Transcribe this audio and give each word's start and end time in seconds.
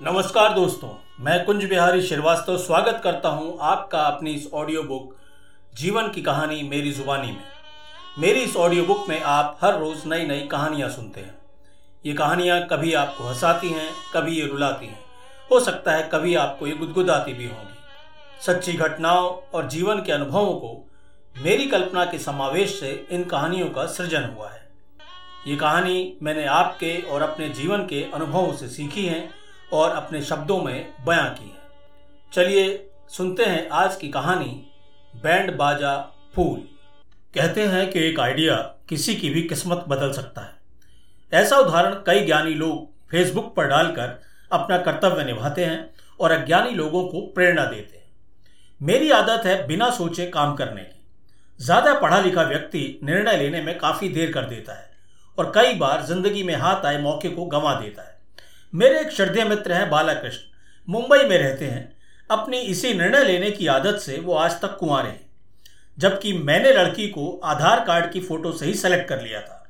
नमस्कार 0.00 0.52
दोस्तों, 0.54 0.88
मैं 1.20 1.44
कुंज 1.44 1.64
बिहारी 1.64 2.00
श्रीवास्तव 2.02 2.56
स्वागत 2.58 3.00
करता 3.04 3.28
हूँ 3.28 3.56
आपका 3.62 3.98
अपनी 3.98 4.30
इस 4.30 4.48
ऑडियो 4.54 4.82
बुक 4.82 5.14
जीवन 5.72 6.08
की 6.08 6.22
कहानी 6.22 6.62
मेरी 6.62 6.90
जुबानी 6.92 7.26
में। 7.26 7.44
मेरी 8.18 8.40
इस 8.40 8.56
ऑडियो 8.56 8.84
बुक 8.84 9.08
में 9.08 9.20
आप 9.22 9.58
हर 9.60 9.78
रोज 9.78 10.02
नई 10.06 10.26
नई 10.26 10.40
कहानियाँ 10.46 10.88
सुनते 10.90 11.20
हैं। 11.20 11.34
ये 12.04 12.12
कहानियाँ 12.12 12.60
कभी 12.66 12.92
आपको 12.92 13.24
हंसाती 13.24 13.68
हैं, 13.68 13.88
कभी 14.14 14.40
ये 14.40 14.46
रुलाती 14.46 14.86
हैं। 14.86 14.98
हो 15.50 15.60
सकता 15.60 15.92
है 15.92 16.08
कभी 16.12 16.34
आपको 16.36 16.66
ये 16.66 16.74
गुदगुदाती 16.74 17.32
भी 17.32 17.46
होंगी। 17.46 18.42
सच्ची 18.46 18.72
घटनाओं 18.72 19.30
और 19.54 19.68
जीवन 19.68 20.02
के 20.02 20.12
अनुभवों 20.12 20.54
को 20.54 20.74
मेरी 21.36 21.66
कल्पना 21.66 22.04
के 22.04 22.18
समावेश 22.18 22.78
से 22.80 22.92
इन 23.10 23.24
कहानियों 23.26 23.68
का 23.68 23.86
सृजन 23.86 24.28
हुआ 24.36 24.50
है। 24.50 24.66
ये 25.46 25.56
कहानी 25.56 26.16
मैंने 26.22 26.44
आपके 26.56 26.96
और 27.02 27.22
अपने 27.22 27.48
जीवन 27.52 27.86
के 27.86 28.02
अनुभवों 28.04 28.52
से 28.52 28.68
सीखी 28.68 29.06
है। 29.06 29.22
और 29.72 29.90
अपने 29.92 30.22
शब्दों 30.22 30.60
में 30.62 30.94
बयां 31.06 31.28
की 31.30 31.44
है। 31.44 31.62
चलिए 32.32 32.90
सुनते 33.08 33.44
हैं 33.44 33.68
आज 33.70 33.96
की 33.96 34.08
कहानी, 34.08 34.64
बैंड 35.14 35.56
बाजा 35.56 35.96
फूल। 36.34 36.58
कहते 37.34 37.66
हैं 37.66 37.90
कि 37.90 38.00
एक 38.00 38.20
आइडिया 38.20 38.56
किसी 38.88 39.14
की 39.14 39.30
भी 39.30 39.42
किस्मत 39.44 39.84
बदल 39.88 40.12
सकता 40.12 40.40
है। 40.40 41.40
ऐसा 41.40 41.58
उदाहरण 41.58 41.94
कई 42.06 42.24
ज्ञानी 42.26 42.54
लोग 42.54 43.10
फेसबुक 43.10 43.54
पर 43.56 43.68
डालकर 43.68 44.18
अपना 44.52 44.78
कर्तव्य 44.78 45.24
निभाते 45.24 45.64
हैं 45.64 45.90
और 46.20 46.32
अज्ञानी 46.32 46.70
लोगों 46.70 47.04
को 47.08 47.20
प्रेरणा 47.34 47.64
देते 47.64 47.96
हैं। 47.96 48.02
मेरी 48.80 49.10
आदत 49.10 49.46
है 49.46 49.66
बिना 49.66 49.90
सोचे 49.90 50.26
काम 50.26 50.54
करने 50.54 50.82
की। 50.82 51.64
ज़्यादा 51.64 51.92
पढ़ा 52.00 52.18
लिखा 52.20 52.42
व्यक्ति 52.42 53.00
निर्णय 53.04 53.36
लेने 53.36 53.62
में 53.62 53.76
काफ़ी 53.78 54.08
देर 54.08 54.32
कर 54.32 54.44
देता 54.44 54.72
है 54.72 54.90
और 55.38 55.52
कई 55.54 55.74
बार 55.74 56.02
ज़िंदगी 56.02 56.42
में 56.42 56.54
हाथ 56.54 56.86
आए 56.86 56.98
मौके 56.98 57.28
को 57.28 57.44
गंवा 57.46 57.74
देता 57.74 58.02
है। 58.02 58.13
मेरे 58.76 59.00
एक 59.00 59.10
श्रद्धेय 59.10 59.44
मित्र 59.44 59.72
हैं 59.72 59.90
बालाकृष्ण। 59.90 60.40
मुंबई 60.92 61.18
में 61.18 61.38
रहते 61.38 61.64
हैं। 61.64 61.96
अपनी 62.30 62.58
इसी 62.58 62.94
निर्णय 62.94 63.24
लेने 63.24 63.50
की 63.50 63.66
आदत 63.66 63.98
से 63.98 64.20
वो 64.20 64.34
आज 64.34 64.60
तक 64.60 64.76
कुंवारे 64.76 65.08
हैं। 65.08 65.30
जबकि 65.98 66.32
मैंने 66.32 66.72
लड़की 66.72 67.08
को 67.08 67.40
आधार 67.44 67.84
कार्ड 67.84 68.12
की 68.12 68.20
फ़ोटो 68.20 68.52
से 68.52 68.66
ही 68.66 68.74
सेलेक्ट 68.74 69.08
कर 69.08 69.20
लिया 69.20 69.40
था। 69.40 69.68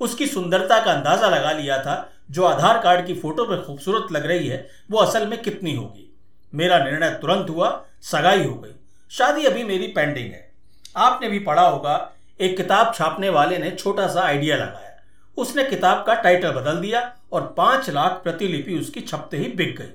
उसकी 0.00 0.26
सुंदरता 0.26 0.84
का 0.84 0.92
अंदाज़ा 0.92 1.28
लगा 1.28 1.52
लिया 1.52 1.82
था। 1.82 2.12
जो 2.30 2.44
आधार 2.44 2.80
कार्ड 2.82 3.06
की 3.06 3.14
फ़ोटो 3.14 3.46
में 3.46 3.64
खूबसूरत 3.64 4.12
लग 4.12 4.26
रही 4.26 4.48
है, 4.48 4.68
वो 4.90 4.98
असल 4.98 5.26
में 5.26 5.42
कितनी 5.42 5.74
होगी? 5.76 6.16
मेरा 6.54 6.78
निर्णय 6.78 7.10
तुरंत 7.10 7.50
हुआ, 7.50 7.84
सगाई 8.02 8.44
हो 8.44 8.54
गई। 8.54 8.72
शादी 9.10 9.44
अभी 9.44 9.64
मेरी 9.64 9.86
पेंडिंग 9.86 10.32
है। 10.32 10.52
आपने 10.96 11.28
भी 11.28 11.38
पढ़ा 11.38 11.68
होगा, 11.68 12.12
एक 12.40 12.56
किताब 12.56 12.92
छापने 12.94 13.28
वाले 13.28 13.58
ने 13.58 13.70
छोटा 13.70 14.08
सा 14.08 14.20
आइडिया 14.20 14.56
लगाया। 14.56 15.02
उसने 15.36 15.64
किताब 15.64 16.04
का 16.06 16.14
टाइटल 16.14 16.50
बदल 16.50 16.76
दिया। 16.76 17.14
और 17.32 17.54
पाँच 17.56 17.90
लाख 17.90 18.20
प्रतिलिपि 18.22 18.78
उसकी 18.78 19.00
छपते 19.00 19.36
ही 19.36 19.48
बिक 19.48 19.76
गई। 19.78 19.92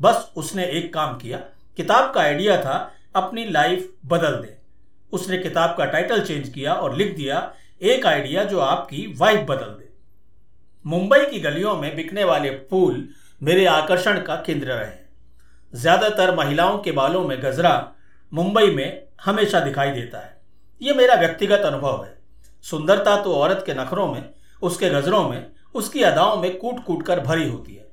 बस 0.00 0.30
उसने 0.36 0.64
एक 0.68 0.92
काम 0.94 1.16
किया। 1.18 1.38
किताब 1.76 2.12
का 2.12 2.20
आइडिया 2.20 2.56
था, 2.56 2.94
अपनी 3.16 3.44
लाइफ 3.44 3.92
बदल 4.06 4.34
दे। 4.36 4.56
उसने 5.12 5.38
किताब 5.38 5.74
का 5.78 5.84
टाइटल 5.84 6.20
चेंज 6.20 6.48
किया 6.48 6.74
और 6.74 6.96
लिख 6.96 7.14
दिया, 7.16 7.52
एक 7.82 8.06
आइडिया 8.06 8.44
जो 8.44 8.60
आपकी 8.60 9.06
वाइफ 9.18 9.40
बदल 9.40 9.66
दे। 9.68 9.88
मुंबई 10.84 11.24
की 11.26 11.40
गलियों 11.40 11.76
में 11.76 11.94
बिकने 11.96 12.24
वाले 12.24 12.50
फूल 12.70 13.08
मेरे 13.40 13.64
आकर्षण 13.66 14.20
का 14.20 14.34
केंद्र 14.36 14.66
रहे। 14.66 15.78
ज़्यादातर 15.78 16.34
महिलाओं 16.36 16.78
के 16.78 16.92
बालों 16.92 17.24
में 17.28 17.40
गजरा 17.42 17.92
मुंबई 18.32 18.70
में 18.70 19.02
हमेशा 19.24 19.60
दिखाई 19.60 19.90
देता 19.90 20.18
है। 20.18 20.36
यह 20.80 20.94
मेरा 20.94 21.14
व्यक्तिगत 21.14 21.60
अनुभव 21.60 22.04
है। 22.04 22.16
सुंदरता 22.64 23.16
तो 23.22 23.34
औरत 23.34 23.62
के 23.66 23.74
नखरों 23.74 24.06
में, 24.12 24.30
उसके 24.62 24.90
गजरों 24.90 25.28
में 25.28 25.50
उसकी 25.74 26.02
अदाओं 26.02 26.36
में 26.36 26.56
कूट 26.58 26.84
कूट 26.84 27.02
कर 27.06 27.20
भरी 27.20 27.48
होती 27.48 27.74
है। 27.74 27.86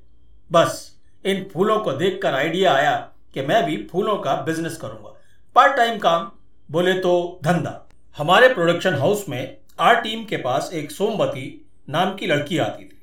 बस, 0.51 0.91
इन 1.25 1.45
फूलों 1.53 1.77
को 1.79 1.91
देखकर 1.93 2.33
आइडिया 2.33 2.73
आया 2.73 2.95
कि 3.33 3.41
मैं 3.41 3.63
भी 3.65 3.77
फूलों 3.91 4.17
का 4.17 4.35
बिज़नेस 4.41 4.77
करूँगा। 4.77 5.17
पार्ट 5.55 5.75
टाइम 5.77 5.97
काम, 5.99 6.31
बोले 6.69 6.93
तो 6.93 7.39
धंधा। 7.43 7.77
हमारे 8.17 8.53
प्रोडक्शन 8.53 8.93
हाउस 8.93 9.25
में 9.29 9.57
आर 9.79 9.95
टीम 9.95 10.23
के 10.25 10.37
पास 10.37 10.69
एक 10.73 10.91
सोमवती 10.91 11.45
नाम 11.89 12.13
की 12.15 12.27
लड़की 12.27 12.57
आती 12.57 12.83
थी। 12.83 12.97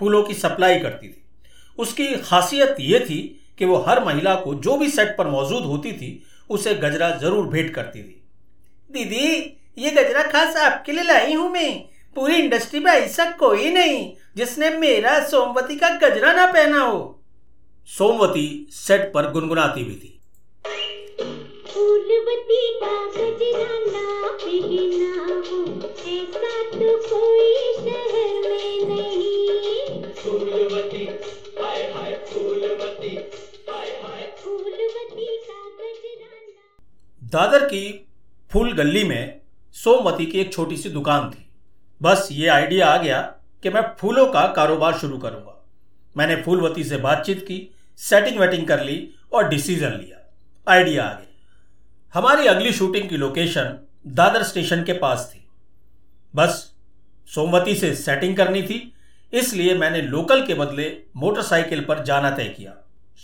फूलों 0.00 0.22
की 0.22 0.34
सप्लाई 0.34 0.78
करती 0.78 1.08
थी। 1.08 1.24
उसकी 1.78 2.06
खासियत 2.16 2.76
यह 2.80 3.04
थी 3.06 3.20
कि 3.58 3.64
वो 3.64 3.76
हर 3.78 4.04
महिला 4.04 4.34
को 4.34 4.54
जो 4.54 4.76
भी 4.76 4.88
सेट 4.90 5.16
पर 5.18 5.26
मौजूद 5.26 5.64
होती 5.64 5.92
थी, 5.92 6.22
उसे 6.50 6.74
गजरा 6.74 7.10
ज़रूर 7.10 7.46
भेंट 7.46 7.74
करती 7.74 8.02
थी। 8.02 8.20
दीदी, 8.90 9.26
ये 9.78 9.90
गजरा 9.90 10.22
खास 10.22 10.56
आपके 10.56 10.92
लिए 10.92 11.04
लाई 11.04 11.34
हूँ 11.34 11.50
मैं। 11.50 11.84
पूरी 12.16 12.34
इंडस्ट्री 12.34 12.80
में 12.80 12.90
ऐसा 12.92 13.24
कोई 13.30 13.70
नहीं 13.70 14.12
जिसने 14.36 14.70
मेरा 14.70 15.18
सोमवती 15.28 15.76
का 15.76 15.88
गजरा 15.98 16.32
ना 16.32 16.46
पहना 16.52 16.80
हो। 16.80 17.00
सोमवती 17.88 18.46
सेट 18.70 19.12
पर 19.12 19.30
गुनगुनाती 19.30 19.84
भी 19.84 19.94
थी। 19.94 20.10
फूलवती 21.68 22.62
का 22.80 22.94
गजरा 23.10 23.78
ना 23.86 24.30
पहना 24.34 25.12
हो 25.48 25.62
ऐसा 26.06 26.62
तो 26.70 26.96
कोई 27.08 27.52
शहर 27.76 28.48
में 28.48 28.88
नहीं। 28.88 30.02
फूलवती 30.12 31.04
हाय 31.60 31.82
हाय 31.92 32.12
फूलवती 32.32 33.14
हाय 33.68 33.90
हाय। 34.02 34.32
फूलवती 34.38 35.26
का 35.48 35.60
गजरा 35.78 37.28
दादर 37.28 37.64
की 37.64 38.06
फूल 38.50 38.72
गली 38.72 39.04
में 39.04 39.40
सोमवती 39.74 40.26
की 40.26 40.40
एक 40.40 40.52
छोटी 40.52 40.76
सी 40.76 40.88
दुकान 40.88 41.30
थी। 41.30 41.43
बस 42.04 42.28
ये 42.32 42.48
आइडिया 42.48 42.86
आ 42.86 42.96
गया 42.96 43.20
कि 43.62 43.70
मैं 43.70 43.82
फूलों 43.98 44.26
का 44.26 44.46
कारोबार 44.46 44.98
शुरू 44.98 45.18
करूँगा। 45.18 45.52
मैंने 46.16 46.36
फूलवती 46.42 46.84
से 46.84 46.96
बातचीत 46.96 47.38
की 47.42 47.56
सेटिंग 47.98 48.38
वेटिंग 48.40 48.66
कर 48.68 48.82
ली 48.84 48.96
और 49.32 49.48
डिसीज़न 49.48 49.92
लिया। 49.92 50.18
आइडिया 50.66 51.04
आ 51.04 51.12
गया। 51.12 51.30
हमारी 52.14 52.46
अगली 52.46 52.72
शूटिंग 52.72 53.08
की 53.08 53.16
लोकेशन 53.16 53.78
दादर 54.06 54.42
स्टेशन 54.42 54.82
के 54.82 54.92
पास 54.92 55.30
थी। 55.34 55.46
बस 56.34 56.72
सोमवती 57.28 57.74
से 57.74 57.94
सेटिंग 57.94 58.36
करनी 58.36 58.62
थी, 58.62 58.92
इसलिए 59.32 59.74
मैंने 59.74 60.02
लोकल 60.02 60.46
के 60.46 60.54
बदले 60.54 60.96
मोटरसाइकिल 61.16 61.84
पर 61.84 62.02
जाना 62.04 62.30
तय 62.30 62.48
किया। 62.48 62.74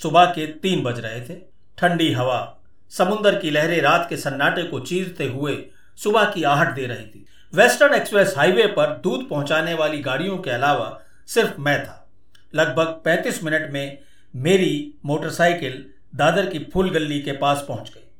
सुबह 0.02 0.24
के 0.24 0.46
तीन 0.46 0.82
बज 0.82 1.00
रहे 1.00 1.20
थे। 1.20 1.34
ठंडी 1.78 2.12
हवा, 2.12 2.56
समुद्र 2.90 3.38
की 3.38 3.50
लहरें 3.50 3.80
रात 3.80 4.06
के 4.08 4.16
सन्नाटे 4.16 4.62
को 4.62 4.80
चीरते 4.80 5.26
हुए 5.26 5.56
सुबह 5.98 6.24
की 6.24 6.42
आहट 6.42 6.74
दे 6.74 6.86
रही 6.86 7.06
थी। 7.06 7.26
वेस्टर्न 7.54 7.94
एक्सप्रेस 7.94 8.34
हाईवे 8.36 8.66
पर 8.66 9.00
दूध 9.04 9.28
पहुँचाने 9.28 9.74
वाली 9.74 9.98
गाड़ियों 9.98 10.38
के 10.38 10.50
अलावा 10.50 11.00
सिर्फ़ 11.26 11.60
मैं 11.60 11.84
था। 11.84 12.10
लगभग 12.54 13.02
35 13.04 13.44
मिनट 13.44 13.70
में 13.72 13.98
मेरी 14.36 14.94
मोटरसाइकिल 15.04 15.86
दादर 16.14 16.46
की 16.46 16.58
फूल 16.58 16.90
गली 16.90 17.20
के 17.20 17.32
पास 17.32 17.64
पहुँच 17.68 17.90
गई। 17.94 18.10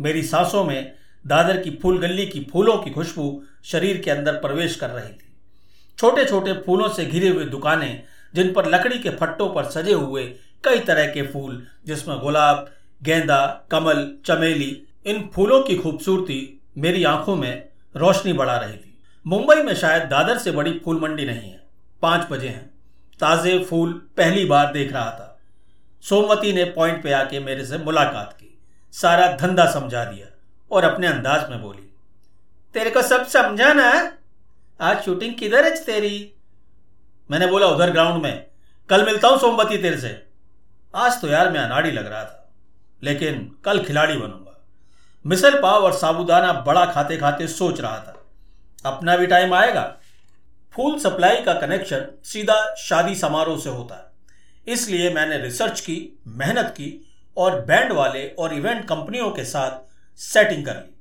मेरी 0.00 0.22
सांसों 0.22 0.64
में 0.64 0.94
दादर 1.26 1.60
की 1.60 1.70
फूल 1.82 1.98
गली 1.98 2.26
की 2.26 2.46
फूलों 2.52 2.78
की 2.78 2.90
खुशबू 2.90 3.42
शरीर 3.64 3.98
के 3.98 4.10
अंदर 4.10 4.32
प्रवेश 4.32 4.76
कर 4.76 4.90
रही 4.90 5.12
थी। 5.12 5.36
छोटे 5.98 6.24
छोटे 6.24 6.52
फूलों 6.52 6.88
से 6.88 7.04
घिरे 7.04 7.28
हुए 7.28 7.44
दुकानें, 7.44 8.02
जिन 8.34 8.52
पर 8.52 8.66
लकड़ी 8.66 8.98
के 8.98 9.10
फट्टों 9.10 9.48
पर 9.48 9.64
सजे 9.64 9.92
हुए 9.92 10.24
कई 10.64 10.78
तरह 10.78 11.06
के 11.06 11.22
फूल, 11.22 11.66
जिसमें 11.86 12.18
गुलाब, 12.18 12.70
गेंदा, 13.02 13.66
कमल, 13.70 14.18
चमेली, 14.26 14.82
इन 15.06 15.30
फूलों 15.34 15.62
की 15.62 15.76
खूबसूरती 15.76 16.60
मेरी 16.78 17.04
आँखों 17.04 17.36
में 17.36 17.73
रोशनी 17.94 18.32
बढ़ा 18.32 18.56
रही 18.56 18.72
थी। 18.72 18.98
मुंबई 19.26 19.62
में 19.62 19.74
शायद 19.74 20.02
दादर 20.02 20.38
से 20.38 20.50
बड़ी 20.50 20.78
फूल 20.84 21.00
मंडी 21.00 21.24
नहीं 21.26 21.50
है। 21.50 21.62
पाँच 22.02 22.26
बजे 22.30 22.48
हैं। 22.48 22.66
ताज़े 23.20 23.58
फूल 23.64 23.92
पहली 24.16 24.44
बार 24.44 24.72
देख 24.72 24.92
रहा 24.92 25.10
था। 25.10 25.30
सोमवती 26.04 26.52
ने 26.52 26.64
पॉइंट 26.70 27.02
पे 27.02 27.12
आके 27.12 27.40
मेरे 27.40 27.64
से 27.66 27.78
मुलाकात 27.78 28.32
की। 28.32 28.50
सारा 28.94 29.30
धंधा 29.36 29.64
समझा 29.72 30.04
दिया 30.04 30.26
और 30.70 30.84
अपने 30.84 31.06
अंदाज 31.06 31.48
में 31.50 31.62
बोली, 31.62 31.90
तेरे 32.74 32.90
को 32.90 33.02
सब 33.02 33.26
समझा 33.26 33.72
ना 33.72 33.90
आज 34.80 35.02
शूटिंग 35.04 35.34
किधर 35.34 35.64
है 35.64 35.84
तेरी? 35.84 36.32
मैंने 37.30 37.46
बोला, 37.46 37.66
उधर 37.66 37.90
ग्राउंड 37.90 38.22
में। 38.22 38.46
कल 38.88 39.04
मिलता 39.06 39.28
हूँ 39.28 39.38
सोमवती 39.38 39.76
तेरे 39.78 39.98
से। 39.98 40.08
आज 40.94 41.20
तो 41.20 41.28
यार 41.28 41.50
मैं 41.50 41.60
अनाड़ी 41.60 41.90
लग 41.90 42.06
रहा 42.06 42.24
था, 42.24 42.50
लेकिन 43.02 43.50
कल 43.64 43.82
खिलाड़ी 43.84 44.16
बनूँगा। 44.16 44.43
मिसल 45.26 45.62
पाव 45.62 45.84
और 45.84 45.92
साबुदाना 45.92 46.52
बड़ा 46.52 46.86
खाते 46.86 47.16
खाते 47.16 47.48
सोच 47.48 47.80
रहा 47.80 47.98
था। 47.98 48.26
अपना 48.86 49.16
भी 49.16 49.26
टाइम 49.26 49.54
आएगा। 49.54 49.96
फूल 50.72 50.98
सप्लाई 50.98 51.42
का 51.42 51.54
कनेक्शन 51.54 52.06
सीधा 52.24 52.74
शादी 52.74 53.14
समारोह 53.14 53.60
से 53.60 53.70
होता 53.70 53.94
है। 53.94 54.14
इसलिए 54.72 55.14
मैंने 55.14 55.38
रिसर्च 55.38 55.80
की, 55.80 56.22
मेहनत 56.26 56.66
की 56.66 57.12
और 57.36 57.60
बैंड 57.60 57.92
वाले 57.92 58.28
और 58.28 58.54
इवेंट 58.54 58.88
कंपनियों 58.88 59.30
के 59.30 59.44
साथ 59.44 59.94
सेटिंग 60.18 60.64
कर 60.64 60.74
ली। 60.74 60.96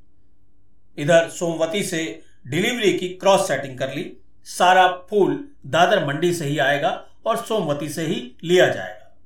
इधर 0.98 1.30
सोमवती 1.30 1.84
से 1.84 2.22
डिलीवरी 2.48 2.98
की 2.98 3.10
क्रॉस 3.10 3.48
सेटिंग 3.48 3.80
कर 3.80 3.94
ली। 3.94 4.18
सारा 4.44 4.88
फूल 4.88 5.48
दादर 5.66 6.06
मंडी 6.06 6.34
से 6.34 6.46
ही 6.46 6.58
आएगा 6.58 7.06
और 7.26 7.38
सोमवती 7.38 7.90
से 7.90 8.02
ही 8.02 8.36
लिया 8.44 8.68
जाएगा। 8.68 9.18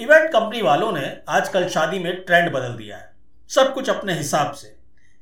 इवेंट 0.00 0.32
कंपनी 0.32 0.62
वालों 0.62 0.92
ने 0.92 1.16
आजकल 1.28 1.68
शादी 1.68 1.98
में 1.98 2.24
ट्रेंड 2.24 2.52
बदल 2.52 2.68
दिया 2.68 2.96
है। 2.96 3.13
सब 3.50 3.72
कुछ 3.74 3.88
अपने 3.90 4.14
हिसाब 4.14 4.52
से। 4.52 4.74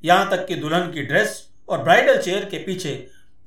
यहाँ 0.03 0.29
तक 0.29 0.45
कि 0.47 0.55
दुल्हन 0.55 0.91
की 0.91 1.01
ड्रेस 1.03 1.41
और 1.69 1.83
ब्राइडल 1.83 2.17
चेयर 2.17 2.45
के 2.45 2.57
पीछे 2.57 2.95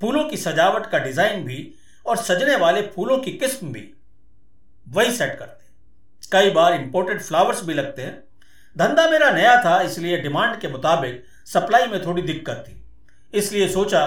फूलों 0.00 0.24
की 0.24 0.36
सजावट 0.36 0.90
का 0.90 0.98
डिज़ाइन 0.98 1.44
भी 1.44 1.74
और 2.06 2.16
सजने 2.18 2.56
वाले 2.56 2.82
फूलों 2.86 3.18
की 3.18 3.32
किस्म 3.34 3.72
भी। 3.72 3.92
वही 4.86 5.12
सेट 5.12 5.38
करते 5.38 5.64
कई 6.32 6.50
बार 6.50 6.74
इंपोर्टेड 6.74 7.20
फ्लावर्स 7.22 7.62
भी 7.64 7.74
लगते 7.74 8.02
हैं। 8.02 8.22
धंधा 8.76 9.08
मेरा 9.10 9.30
नया 9.30 9.54
था, 9.64 9.80
इसलिए 9.82 10.16
डिमांड 10.22 10.60
के 10.60 10.68
मुताबिक 10.68 11.24
सप्लाई 11.46 11.86
में 11.86 12.04
थोड़ी 12.06 12.22
दिक्कत 12.22 12.64
थी। 12.68 13.38
इसलिए 13.38 13.68
सोचा 13.68 14.04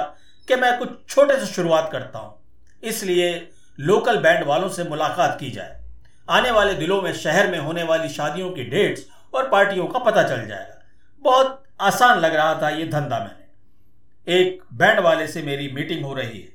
कि 0.47 0.55
मैं 0.55 0.77
कुछ 0.79 0.89
छोटे 1.09 1.39
से 1.39 1.45
शुरुआत 1.45 1.89
करता 1.91 2.19
हूँ। 2.19 2.35
इसलिए 2.83 3.49
लोकल 3.79 4.17
बैंड 4.17 4.45
वालों 4.47 4.69
से 4.69 4.83
मुलाकात 4.83 5.37
की 5.39 5.49
जाए। 5.51 5.77
आने 6.27 6.51
वाले 6.51 6.73
दिनों 6.73 7.01
में 7.01 7.13
शहर 7.15 7.51
में 7.51 7.57
होने 7.59 7.83
वाली 7.83 8.09
शादियों 8.09 8.49
की 8.51 8.63
डेट्स 8.65 9.05
और 9.33 9.49
पार्टियों 9.49 9.87
का 9.87 9.99
पता 9.99 10.23
चल 10.23 10.47
जाएगा। 10.47 10.83
बहुत 11.19 11.63
आसान 11.81 12.19
लग 12.19 12.35
रहा 12.35 12.61
था 12.61 12.69
ये 12.69 12.87
धंधा 12.87 13.19
मैंने। 13.19 13.39
एक 14.33 14.63
बैंड 14.73 14.99
वाले 14.99 15.27
से 15.27 15.41
मेरी 15.41 15.71
मीटिंग 15.71 16.05
हो 16.05 16.13
रही 16.13 16.41
है। 16.41 16.49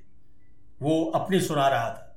वो 0.82 1.04
अपनी 1.04 1.40
सुना 1.40 1.68
रहा 1.68 1.88
था। 1.88 2.16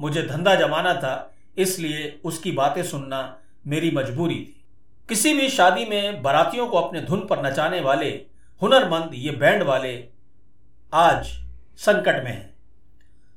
मुझे 0.00 0.22
धंधा 0.22 0.54
जमाना 0.54 0.94
था, 0.94 1.34
इसलिए 1.56 2.20
उसकी 2.24 2.52
बातें 2.52 2.82
सुनना 2.82 3.38
मेरी 3.66 3.90
मजबूरी 3.90 4.34
थी। 4.34 4.64
किसी 5.08 5.34
भी 5.34 5.48
शादी 5.48 5.84
में 5.84 6.22
बारातियों 6.22 6.66
को 6.66 6.80
अपने 6.80 7.00
धुन 7.00 7.26
पर 7.26 7.46
नचाने 7.46 7.80
वाले, 7.80 8.24
हुनरमंद 8.62 9.10
ये 9.14 9.30
बैंड 9.30 9.62
वाले 9.62 10.08
आज 10.94 11.26
संकट 11.76 12.24
में 12.24 12.32
हैं। 12.32 12.54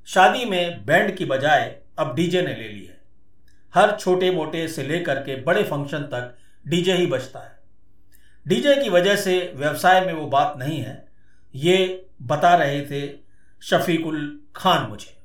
शादी 0.05 0.45
में 0.45 0.85
बैंड 0.85 1.17
की 1.17 1.25
बजाय 1.25 1.75
अब 1.99 2.15
डीजे 2.15 2.41
ने 2.41 2.55
ले 2.55 2.69
ली 2.69 2.85
है। 2.85 3.01
हर 3.73 3.97
छोटे 3.99 4.31
मोटे 4.31 4.67
से 4.67 4.83
लेकर 4.83 5.15
के 5.15 5.41
बड़े 5.41 5.63
फ़ंक्शन 5.63 5.99
तक 5.99 6.37
डीजे 6.67 6.93
ही 6.93 7.05
बजता 7.05 7.39
है। 7.39 7.59
डीजे 8.47 8.75
की 8.75 8.89
वजह 8.89 9.15
से 9.15 9.53
व्यवसाय 9.55 10.01
में 10.01 10.13
वो 10.13 10.27
बात 10.27 10.55
नहीं 10.57 10.79
है। 10.79 11.07
ये 11.55 12.05
बता 12.21 12.55
रहे 12.55 12.81
थे 12.81 13.13
शफीकुल 13.61 14.41
खान 14.55 14.89
मुझे। 14.89 15.17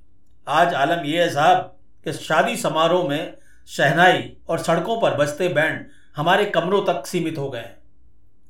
आज 0.48 0.74
आलम 0.74 1.04
यह 1.04 1.22
है 1.22 1.30
साहब 1.30 1.76
कि 2.04 2.12
शादी 2.12 2.56
समारोह 2.56 3.08
में 3.08 3.36
शहनाई 3.68 4.36
और 4.48 4.58
सड़कों 4.58 5.00
पर 5.00 5.14
बजते 5.14 5.48
बैंड 5.48 5.86
हमारे 6.16 6.44
कमरों 6.44 6.82
तक 6.84 7.06
सीमित 7.06 7.38
हो 7.38 7.50
गए 7.50 7.58
हैं। 7.58 7.76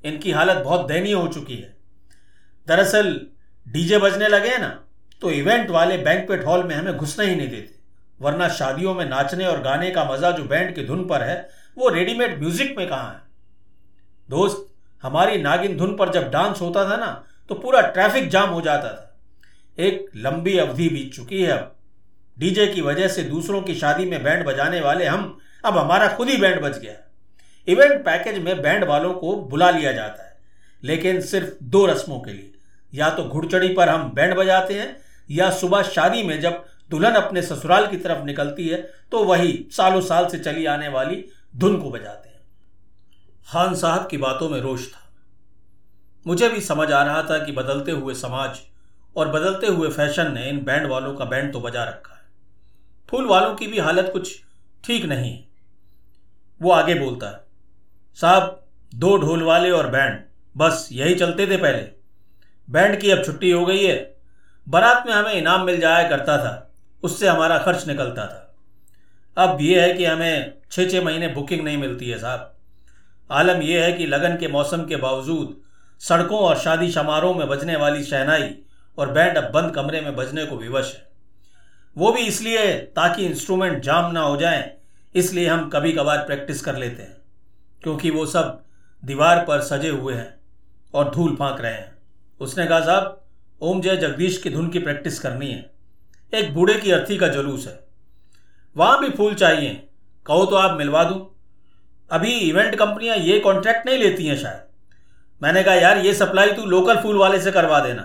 इनकी 0.05 0.31
हालत 0.31 0.65
बहुत 0.65 0.87
दयनीय 0.87 1.13
हो 1.13 1.29
चुकी 1.29 1.57
है। 1.57 1.77
दरअसल, 2.67 3.27
डीजे 3.69 3.99
बजने 3.99 4.29
लगे 4.29 4.57
ना 4.59 4.85
तो 5.21 5.31
इवेंट 5.31 5.71
वाले 5.71 5.99
बैंकवेट 5.99 6.45
हॉल 6.47 6.65
में 6.65 6.75
हमें 6.75 6.97
घुसने 6.97 7.27
ही 7.27 7.37
नहीं 7.37 7.49
देते, 7.49 7.79
वरना 8.21 8.49
शादियों 8.49 8.95
में 8.95 9.05
नाचने 9.09 9.47
और 9.47 9.61
गाने 9.61 9.91
का 9.91 10.05
मज़ा 10.05 10.31
जो 10.31 10.45
बैंड 10.45 10.75
की 10.75 10.85
धुन 10.85 11.07
पर 11.09 11.23
है 11.23 11.49
वो 11.77 11.89
रेडीमेड 11.89 12.39
म्यूज़िक 12.41 12.75
में 12.79 12.89
कहाँ 12.89 13.11
है? 13.11 13.21
दोस्त, 14.29 14.67
हमारी 15.03 15.39
नागिन 15.39 15.77
धुन 15.77 15.97
पर 15.97 16.13
जब 16.13 16.31
डांस 16.31 16.61
होता 16.61 16.85
था 16.91 16.97
ना 16.97 17.11
तो 17.51 17.55
पूरा 17.55 17.81
ट्रैफ़िक 17.83 18.29
जाम 18.31 18.49
हो 18.51 18.61
जाता 18.61 18.89
था। 18.89 19.07
एक 19.79 20.11
लंबी 20.17 20.57
अवधि 20.59 20.89
बीत 20.89 21.13
चुकी 21.15 21.43
है 21.43 21.51
अब। 21.51 21.77
डीजे 22.37 22.67
की 22.67 22.81
वजह 22.81 23.09
से 23.09 23.23
दूसरों 23.25 23.61
की 23.63 23.75
शादी 23.75 24.05
में 24.05 24.23
बैंड 24.23 24.45
बजाने 24.47 24.81
वाले 24.81 25.07
हम, 25.07 25.39
अब 25.65 25.79
हमारा 25.79 26.09
खुद 26.09 26.29
ही 26.29 26.37
बैंड 26.37 26.61
बज 26.63 26.79
गया। 26.79 26.95
इवेंट 27.69 28.05
पैकेज 28.05 28.39
में 28.39 28.61
बैंड 28.63 28.85
वालों 28.85 29.13
को 29.15 29.35
बुला 29.45 29.71
लिया 29.71 29.93
जाता 29.93 30.23
है, 30.23 30.37
लेकिन 30.83 31.21
सिर्फ़ 31.23 31.65
दो 31.65 31.85
रस्मों 31.87 32.21
के 32.21 32.33
लिए। 32.33 32.53
या 32.93 33.11
तो 33.11 33.25
घुड़चड़ी 33.25 33.69
पर 33.69 33.89
हम 33.89 34.11
बैंड 34.15 34.35
बजाते 34.35 34.75
हैं, 34.75 34.97
या 35.31 35.51
सुबह 35.53 35.83
शादी 35.85 36.23
में 36.23 36.41
जब 36.41 36.65
दुल्हन 36.91 37.15
अपने 37.15 37.43
ससुराल 37.43 37.87
की 37.87 37.97
तरफ़ 37.97 38.25
निकलती 38.25 38.69
है 38.69 38.81
तो 39.13 39.25
वही 39.25 39.53
सालों 39.73 40.01
साल 40.01 40.29
से 40.29 40.39
चली 40.39 40.65
आने 40.67 40.89
वाली 40.89 41.25
धुन 41.57 41.81
को 41.83 41.91
बजाते 41.91 42.29
हैं। 42.29 42.41
खान 43.49 43.75
साहब 43.75 44.09
की 44.09 44.17
बातों 44.17 44.49
में 44.49 44.61
रोष 44.61 44.87
था। 44.89 45.13
मुझे 46.27 46.49
भी 46.49 46.61
समझ 46.61 46.93
आ 46.93 47.03
रहा 47.03 47.23
था 47.23 47.45
कि 47.45 47.53
बदलते 47.53 47.93
हुए 47.93 48.15
समाज 48.15 48.61
और 49.17 49.29
बदलते 49.29 49.67
हुए 49.67 49.89
फ़ैशन 49.89 50.33
ने 50.33 50.49
इन 50.49 50.65
बैंड 50.65 50.87
वालों 50.87 51.15
का 51.15 51.25
बैंड 51.25 51.53
तो 51.53 51.61
बजा 51.61 51.85
रखा 51.85 52.15
है। 52.15 52.23
फूल 53.09 53.27
वालों 53.27 53.55
की 53.55 53.67
भी 53.67 53.79
हालत 53.79 54.11
कुछ 54.13 54.43
ठीक 54.85 55.05
नहीं 55.05 55.33
है। 55.33 55.49
वो 56.63 56.73
आगे 56.73 56.95
बोलता 56.95 57.27
है, 57.27 57.45
साहब, 58.15 58.67
दो 58.95 59.17
ढोल 59.17 59.43
वाले 59.43 59.71
और 59.71 59.89
बैंड, 59.89 60.21
बस 60.57 60.89
यही 60.93 61.15
चलते 61.15 61.47
थे 61.47 61.57
पहले। 61.57 61.83
बैंड 62.71 63.01
की 63.01 63.11
अब 63.11 63.25
छुट्टी 63.25 63.51
हो 63.51 63.67
गई 63.67 63.85
है। 63.85 64.17
बारात 64.69 65.07
में 65.07 65.13
हमें 65.15 65.33
इनाम 65.33 65.65
मिल 65.65 65.81
जाया 65.81 66.09
करता 66.09 66.37
था, 66.39 66.73
उससे 67.03 67.29
हमारा 67.29 67.59
खर्च 67.59 67.87
निकलता 67.87 68.27
था। 68.27 68.55
अब 69.45 69.59
यह 69.61 69.83
है 69.83 69.93
कि 69.93 70.05
हमें 70.05 70.60
छः 70.71 70.89
छः 70.89 71.05
महीने 71.05 71.29
बुकिंग 71.29 71.63
नहीं 71.65 71.77
मिलती 71.77 72.09
है 72.11 72.19
साहब। 72.19 72.57
आलम 73.31 73.63
यह 73.63 73.85
है 73.85 73.93
कि 73.93 74.07
लगन 74.07 74.37
के 74.37 74.49
मौसम 74.49 74.85
के 74.85 74.97
बावजूद 74.97 75.57
सड़कों 76.01 76.39
और 76.39 76.59
शादी 76.59 76.91
समारोह 76.93 77.39
में 77.39 77.49
बजने 77.49 77.77
वाली 77.77 78.05
शहनाई 78.05 78.55
और 78.99 79.11
बैंड 79.13 79.37
अब 79.37 79.51
बंद 79.53 79.75
कमरे 79.75 80.01
में 80.01 80.15
बजने 80.17 80.45
को 80.47 80.57
विवश 80.57 80.95
है। 80.95 81.09
वो 81.97 82.13
भी 82.13 82.21
इसलिए 82.21 82.73
ताकि 82.97 83.27
इंस्ट्रूमेंट 83.27 83.83
जाम 83.83 84.13
ना 84.13 84.21
हो 84.21 84.37
जाए, 84.37 84.73
इसलिए 85.15 85.49
हम 85.49 85.69
कभी 85.69 85.93
कभार 85.93 86.19
प्रैक्टिस 86.19 86.61
कर 86.61 86.77
लेते 86.77 87.03
हैं, 87.03 87.17
क्योंकि 87.83 88.11
वो 88.11 88.27
सब 88.27 88.63
दीवार 89.03 89.45
पर 89.45 89.61
सजे 89.63 89.89
हुए 89.89 90.15
हैं 90.15 90.35
और 90.95 91.11
धूल 91.15 91.37
फांक 91.37 91.61
रहे 91.61 91.73
हैं। 91.73 91.93
उसने 92.41 92.67
कहा, 92.67 92.81
साहब, 92.81 93.21
ओम 93.61 93.81
जय 93.81 93.97
जगदीश 93.97 94.39
की 94.39 94.51
धुन 94.51 94.69
की 94.69 94.79
प्रैक्टिस 94.79 95.19
करनी 95.19 95.51
है। 95.51 95.71
एक 96.33 96.53
बूढ़े 96.55 96.75
की 96.75 96.91
अर्थी 96.91 97.17
का 97.19 97.29
जुलूस 97.29 97.67
है। 97.67 97.79
वहाँ 98.77 99.01
भी 99.01 99.11
फूल 99.11 99.35
चाहिए 99.35 99.71
कहो 100.27 100.45
तो 100.47 100.57
आप 100.57 100.77
मिलवा 100.79 101.05
दूँ। 101.05 101.27
अभी 102.11 102.33
इवेंट 102.41 102.75
कंपनियाँ 102.75 103.17
ये 103.19 103.39
कॉन्ट्रैक्ट 103.41 103.87
नहीं 103.87 103.99
लेती 103.99 104.27
हैं 104.27 104.37
शायद। 104.37 104.69
मैंने 105.43 105.63
कहा, 105.63 105.75
यार, 105.75 105.99
ये 105.99 106.15
सप्लाई 106.15 106.53
तू 106.53 106.65
लोकल 106.67 106.97
फूल 106.97 107.17
वाले 107.17 107.41
से 107.41 107.53
करवा 107.53 107.81
देना। 107.81 108.03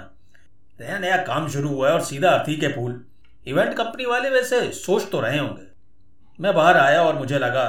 नया 0.79 0.97
नया 0.99 1.17
काम 1.23 1.47
शुरू 1.49 1.69
हुआ 1.69 1.87
है 1.87 1.93
और 1.93 2.01
सीधा 2.03 2.29
अर्थी 2.29 2.55
के 2.55 2.67
फूल। 2.67 3.03
इवेंट 3.47 3.73
कंपनी 3.73 4.05
वाले 4.05 4.29
वैसे 4.29 4.61
सोच 4.73 5.09
तो 5.11 5.19
रहे 5.19 5.37
होंगे। 5.37 5.67
मैं 6.39 6.53
बाहर 6.53 6.77
आया 6.77 7.01
और 7.03 7.15
मुझे 7.15 7.39
लगा, 7.39 7.65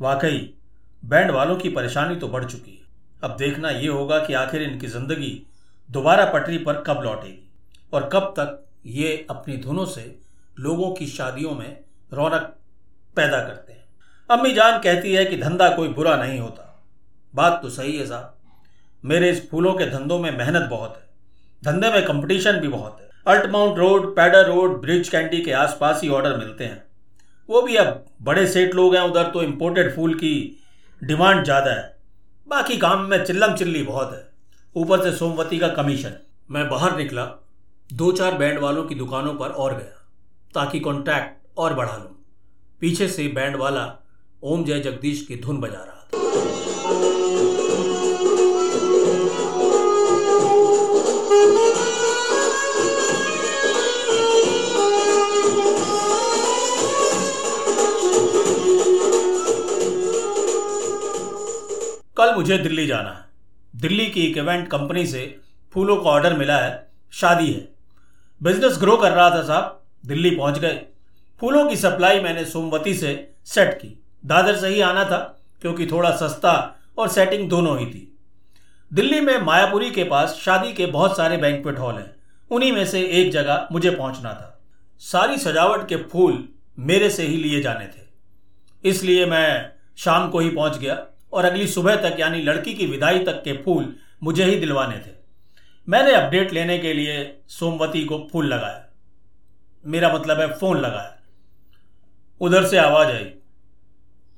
वाकई 0.00 0.38
बैंड 1.04 1.30
वालों 1.30 1.56
की 1.56 1.68
परेशानी 1.68 2.16
तो 2.16 2.28
बढ़ 2.28 2.44
चुकी 2.44 2.70
है। 2.70 2.80
अब 3.24 3.36
देखना 3.36 3.70
ये 3.70 3.88
होगा 3.88 4.18
कि 4.18 4.34
आखिर 4.34 4.62
इनकी 4.62 4.86
ज़िंदगी 4.86 5.30
दोबारा 5.88 6.24
पटरी 6.24 6.58
पर 6.58 6.82
कब 6.86 7.02
लौटेगी 7.04 7.48
और 7.92 8.08
कब 8.12 8.32
तक 8.38 8.64
ये 8.86 9.14
अपनी 9.30 9.56
धुनों 9.56 9.84
से 9.86 10.04
लोगों 10.60 10.90
की 10.90 11.06
शादियों 11.08 11.54
में 11.54 11.78
रौनक 12.12 12.54
पैदा 13.16 13.40
करते 13.40 13.72
हैं। 13.72 13.80
अम्मी 14.30 14.52
जान 14.54 14.78
कहती 14.80 15.12
है 15.14 15.24
कि 15.24 15.36
धंधा 15.36 15.68
कोई 15.76 15.88
बुरा 15.90 16.16
नहीं 16.16 16.38
होता। 16.40 16.68
बात 17.34 17.58
तो 17.62 17.70
सही 17.70 17.96
है 17.96 18.06
साहब। 18.06 18.34
मेरे 19.04 19.30
इस 19.30 19.48
फूलों 19.50 19.72
के 19.74 19.86
धंधों 19.86 20.18
में 20.18 20.30
मेहनत 20.30 20.68
बहुत 20.70 20.96
है। 20.96 21.10
धंधे 21.62 21.90
में 21.90 22.04
कंपटीशन 22.06 22.58
भी 22.60 22.68
बहुत 22.68 22.98
है। 23.00 23.10
Altamount 23.26 23.78
road 23.78 24.14
Peddar 24.16 24.46
road, 24.46 24.80
bridge 24.80 25.08
candy 25.08 25.40
के 25.42 25.52
आसपास 25.52 26.00
ही 26.02 26.08
ऑर्डर 26.08 26.36
मिलते 26.36 26.64
हैं। 26.64 26.84
वो 27.48 27.62
भी 27.62 27.76
अब 27.76 28.04
बड़े 28.22 28.46
सेठ 28.46 28.74
लोग 28.74 28.94
हैं, 28.94 29.02
उधर 29.02 29.30
तो 29.30 29.42
इम्पोर्टेड 29.42 29.94
फूल 29.96 30.14
की 30.14 30.34
डिमांड 31.02 31.44
ज़्यादा 31.44 31.70
है। 31.70 31.90
बाकी 32.48 32.76
काम 32.76 33.00
में 33.00 33.24
चिल्लम 33.24 33.54
चिल्ली 33.54 33.82
बहुत 33.82 34.12
है। 34.12 34.26
ऊपर 34.76 35.02
से 35.02 35.12
सोमवती 35.12 35.58
का 35.58 35.68
कमीशन 35.72 36.16
मैं 36.50 36.68
बाहर 36.68 36.96
निकला। 36.96 37.24
दो 37.92 38.10
चार 38.12 38.34
बैंड 38.34 38.58
वालों 38.58 38.84
की 38.84 38.94
दुकानों 38.94 39.34
पर 39.34 39.48
और 39.48 39.74
गया, 39.74 40.02
ताकि 40.54 40.80
कॉन्ट्रैक्ट 40.80 41.58
और 41.58 41.74
बढ़ा 41.74 41.96
लूँ। 41.96 42.16
पीछे 42.82 43.06
से 43.08 43.26
बैंड 43.28 43.56
वाला 43.56 43.82
ओम 44.42 44.64
जय 44.64 44.80
जगदीश 44.80 45.20
की 45.26 45.36
धुन 45.36 45.60
बजा 45.60 45.78
रहा 45.78 45.84
था। 45.84 46.08
कल 62.16 62.34
मुझे 62.34 62.58
दिल्ली 62.58 62.86
जाना 62.86 63.10
है। 63.10 63.80
दिल्ली 63.80 64.06
की 64.06 64.26
एक 64.26 64.38
इवेंट 64.38 64.68
कंपनी 64.68 65.06
से 65.06 65.40
फूलों 65.72 65.96
का 65.96 66.10
ऑर्डर 66.10 66.36
मिला 66.38 66.58
है, 66.58 66.88
शादी 67.12 67.52
है। 67.52 67.68
बिज़नेस 68.42 68.78
ग्रो 68.78 68.96
कर 68.96 69.12
रहा 69.12 69.30
था 69.30 69.42
साहब, 69.42 69.82
दिल्ली 70.06 70.30
पहुँच 70.30 70.58
गए। 70.58 70.86
फूलों 71.42 71.68
की 71.68 71.76
सप्लाई 71.76 72.20
मैंने 72.20 72.44
सोमवती 72.44 72.94
से 72.94 73.34
सेट 73.44 73.74
की। 73.74 74.02
दादर 74.26 74.56
से 74.56 74.68
ही 74.68 74.80
आना 74.80 75.04
था, 75.04 75.40
क्योंकि 75.60 75.86
थोड़ा 75.86 76.16
सस्ता 76.16 76.76
और 76.98 77.08
सेटिंग 77.08 77.48
दोनों 77.48 77.78
ही 77.78 77.86
थी। 77.86 78.18
दिल्ली 78.92 79.20
में 79.20 79.38
मायापुरी 79.38 79.90
के 79.90 80.04
पास 80.04 80.38
शादी 80.42 80.72
के 80.72 80.86
बहुत 80.86 81.16
सारे 81.16 81.36
बैंकवेट 81.36 81.78
हॉल 81.78 81.94
हैं। 81.94 82.16
उन्हीं 82.50 82.72
में 82.72 82.86
से 82.86 83.02
एक 83.02 83.30
जगह 83.30 83.68
मुझे 83.72 83.90
पहुँचना 83.90 84.32
था। 84.32 84.60
सारी 84.98 85.36
सजावट 85.36 85.88
के 85.88 85.96
फूल 85.96 86.48
मेरे 86.78 87.10
से 87.10 87.22
ही 87.22 87.36
लिए 87.36 87.60
जाने 87.60 87.86
थे। 87.86 88.06
इसलिए 88.84 89.26
मैं 89.26 89.72
शाम 89.96 90.30
को 90.30 90.38
ही 90.38 90.48
पहुँच 90.48 90.78
गया 90.78 91.06
और 91.32 91.44
अगली 91.44 91.66
सुबह 91.66 91.96
तक, 91.96 92.16
यानी 92.20 92.42
लड़की 92.42 92.74
की 92.74 92.86
विदाई 92.86 93.18
तक 93.18 93.42
के 93.44 93.52
फूल 93.52 93.96
मुझे 94.22 94.44
ही 94.44 94.56
दिलवाने 94.56 94.96
थे। 94.96 95.14
मैंने 95.88 96.12
अपडेट 96.12 96.52
लेने 96.52 96.78
के 96.78 96.92
लिए 96.92 97.40
सोमवती 97.48 98.04
को 98.04 98.28
फूल 98.32 98.46
लगाया। 98.46 98.86
मेरा 99.86 100.12
मतलब 100.12 100.40
है 100.40 100.48
फ़ोन 100.48 100.80
लगाया। 100.80 101.18
उधर 102.42 102.66
से 102.66 102.78
आवाज़ 102.78 103.08
आई। 103.08 103.24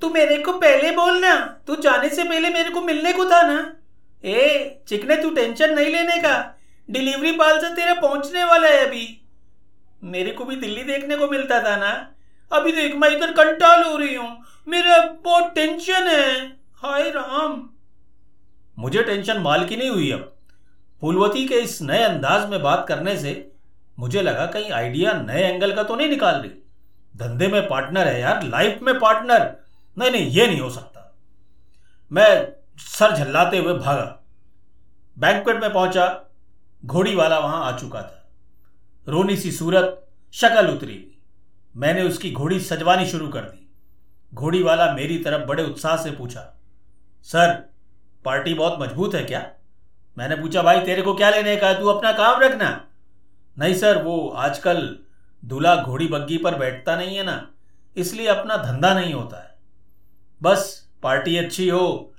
तू 0.02 0.08
मेरे 0.10 0.36
को 0.38 0.52
पहले 0.52 0.90
बोलना 0.90 1.34
तू 1.66 1.76
जाने 1.76 2.08
से 2.08 2.24
पहले 2.24 2.50
मेरे 2.50 2.70
को 2.70 2.80
मिलने 2.80 3.12
को 3.12 3.24
था 3.24 3.42
ना। 3.42 3.76
ए 4.24 4.82
चिकने 4.88 5.16
तू 5.16 5.30
टेंशन 5.30 5.74
नहीं 5.74 5.90
लेने 5.92 6.16
का। 6.16 6.34
डिलीवरी 6.90 7.32
पाल 7.32 7.58
से 7.60 7.74
तेरा 7.74 7.94
पहुँचने 7.94 8.44
वाला 8.44 8.68
है 8.68 8.86
अभी। 8.86 9.06
मेरे 10.02 10.30
को 10.30 10.44
भी 10.44 10.56
दिल्ली 10.56 10.82
देखने 10.82 11.16
को 11.16 11.28
मिलता 11.28 11.60
था 11.60 11.76
ना। 11.76 11.90
अभी 12.52 12.72
देख 12.72 12.94
मैं 12.94 13.08
इधर 13.08 13.32
कंटाल 13.32 13.82
हो 13.82 13.96
रही 13.96 14.14
हूँ। 14.14 14.44
मेरा 14.68 14.98
बहुत 15.24 15.54
टेंशन 15.54 16.08
है। 16.08 16.46
हाय 16.76 17.10
राम। 17.10 17.70
मुझे 18.78 19.02
टेंशन 19.02 19.38
माल 19.38 19.64
की 19.64 19.76
नहीं 19.76 19.90
हुई 19.90 20.10
अब। 20.10 20.30
फूलवती 21.00 21.44
के 21.48 21.54
इस 21.54 21.82
नए 21.82 22.02
अंदाज 22.02 22.48
में 22.50 22.62
बात 22.62 22.84
करने 22.88 23.16
से 23.16 23.32
मुझे 23.98 24.22
लगा 24.22 24.46
कहीं 24.46 24.70
आइडिया 24.72 25.12
नए 25.12 25.42
एंगल 25.42 25.72
का 25.72 25.82
तो 25.82 25.96
नहीं 25.96 26.08
निकाल 26.08 26.34
रही। 26.34 26.50
धंधे 27.16 27.48
में 27.48 27.68
पार्टनर 27.68 28.08
है 28.08 28.20
यार, 28.20 28.42
लाइफ 28.42 28.78
में 28.82 28.98
पार्टनर। 28.98 29.56
नहीं 29.98 30.10
नहीं, 30.10 30.26
ये 30.26 30.46
नहीं 30.46 30.60
हो 30.60 30.70
सकता। 30.70 31.14
मैं 32.12 32.52
सर 32.78 33.16
झल्लाते 33.16 33.58
हुए 33.58 33.74
भागा। 33.74 34.20
बैंकवेट 35.18 35.60
में 35.60 35.72
पहुँचा 35.72 36.06
घोड़ी 36.84 37.14
वाला 37.14 37.38
वहाँ 37.38 37.64
आ 37.64 37.76
चुका 37.78 38.02
था। 38.02 38.28
रोनी 39.08 39.36
सी 39.36 39.52
सूरत, 39.52 40.06
शक्ल 40.32 40.68
उतरी। 40.68 41.18
मैंने 41.76 42.02
उसकी 42.02 42.30
घोड़ी 42.32 42.60
सजवानी 42.60 43.06
शुरू 43.06 43.28
कर 43.28 43.40
दी। 43.40 43.60
घोड़ी 44.34 44.62
वाला 44.62 44.92
मेरी 44.92 45.18
तरफ़ 45.18 45.44
बड़े 45.44 45.64
उत्साह 45.64 45.96
से 45.96 46.10
पूछा, 46.10 46.60
सर, 47.22 47.52
पार्टी 48.24 48.54
बहुत 48.54 48.76
मज़बूत 48.80 49.14
है 49.14 49.22
क्या? 49.24 49.50
मैंने 50.18 50.36
पूछा, 50.36 50.62
भाई, 50.62 50.80
तेरे 50.80 51.02
को 51.02 51.14
क्या 51.14 51.30
लेने 51.30 51.56
का 51.56 51.68
है? 51.68 51.78
तू 51.80 51.86
अपना 51.86 52.12
काम 52.12 52.40
रखना। 52.40 52.88
नहीं 53.58 53.74
सर, 53.74 54.02
वो 54.02 54.28
आजकल 54.28 54.98
दूल्हा 55.44 55.74
घोड़ी 55.76 56.06
बग्गी 56.08 56.36
पर 56.38 56.54
बैठता 56.54 56.96
नहीं 56.96 57.16
है 57.16 57.24
ना, 57.24 57.46
इसलिए 57.96 58.26
अपना 58.28 58.56
धंधा 58.58 58.92
नहीं 58.94 59.12
होता 59.14 59.38
है। 59.38 59.54
बस, 60.40 60.88
पार्टी 61.02 61.36
अच्छी 61.36 61.68
हो 61.68 62.10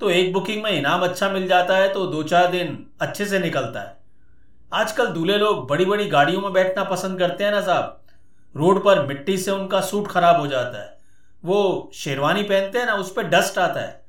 तो 0.00 0.10
एक 0.10 0.32
बुकिंग 0.32 0.62
में 0.62 0.70
इनाम 0.70 1.02
अच्छा 1.02 1.28
मिल 1.30 1.46
जाता 1.48 1.76
है 1.76 1.92
तो 1.92 2.06
दो 2.06 2.22
चार 2.24 2.46
दिन 2.50 2.86
अच्छे 3.00 3.26
से 3.26 3.38
निकलता 3.38 3.80
है। 3.80 3.96
आजकल 4.72 5.06
दूल्हे 5.08 5.36
लोग 5.38 5.68
बड़ी 5.68 5.84
बड़ी 5.84 6.08
गाड़ियों 6.08 6.40
में 6.40 6.52
बैठना 6.52 6.84
पसंद 6.84 7.18
करते 7.18 7.44
हैं 7.44 7.50
ना 7.50 7.60
साहब। 7.60 7.98
रोड 8.54 8.82
पर 8.84 9.06
मिट्टी 9.06 9.36
से 9.38 9.50
उनका 9.50 9.80
सूट 9.80 10.08
खराब 10.08 10.40
हो 10.40 10.46
जाता 10.46 10.82
है। 10.82 10.98
वो 11.44 11.90
शेरवानी 11.94 12.42
पहनते 12.42 12.78
हैं 12.78 12.86
ना, 12.86 12.94
उस 12.94 13.12
पर 13.12 13.28
डस्ट 13.28 13.58
आता 13.58 13.80
है। 13.80 14.00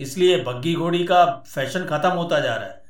इसलिए 0.00 0.42
बग्गी 0.44 0.74
घोड़ी 0.74 1.04
का 1.04 1.24
फ़ैशन 1.46 1.84
खत्म 1.86 2.10
होता 2.10 2.40
जा 2.40 2.54
रहा 2.54 2.66
है। 2.66 2.82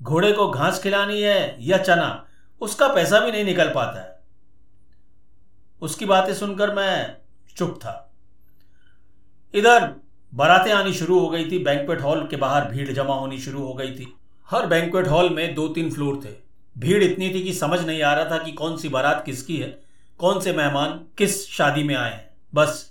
घोड़े 0.00 0.32
को 0.32 0.48
घास 0.48 0.82
खिलानी 0.82 1.20
है 1.22 1.56
या 1.60 1.78
चना, 1.78 2.26
उसका 2.60 2.88
पैसा 2.88 3.20
भी 3.20 3.32
नहीं 3.32 3.44
निकल 3.44 3.72
पाता 3.74 4.00
है। 4.00 4.13
उसकी 5.82 6.04
बातें 6.04 6.32
सुनकर 6.34 6.74
मैं 6.74 7.16
चुप 7.56 7.78
था। 7.80 8.00
इधर 9.54 9.88
बारातें 10.32 10.72
आनी 10.72 10.92
शुरू 10.92 11.18
हो 11.18 11.28
गई 11.28 11.50
थी 11.50 11.58
बैंकवेट 11.58 12.00
हॉल 12.00 12.26
के 12.26 12.36
बाहर 12.36 12.68
भीड़ 12.68 12.92
जमा 12.92 13.14
होनी 13.14 13.38
शुरू 13.38 13.62
हो 13.62 13.74
गई 13.74 13.90
थी। 13.90 14.12
हर 14.48 14.66
बैंकवेट 14.66 15.08
हॉल 15.08 15.30
में 15.30 15.54
दो 15.54 15.68
तीन 15.68 15.90
फ्लोर 15.90 16.20
थे। 16.24 16.32
भीड़ 16.76 17.02
इतनी 17.04 17.28
थी 17.34 17.42
कि 17.42 17.52
समझ 17.52 17.80
नहीं 17.80 18.02
आ 18.02 18.12
रहा 18.14 18.30
था 18.30 18.38
कि 18.38 18.52
कौन 18.52 18.76
सी 18.76 18.88
बारात 18.88 19.22
किसकी 19.26 19.56
है, 19.56 19.68
कौन 20.20 20.40
से 20.40 20.52
मेहमान 20.52 21.00
किस 21.18 21.48
शादी 21.50 21.82
में 21.82 21.94
आए 21.94 22.12
हैं। 22.12 22.28
बस 22.54 22.90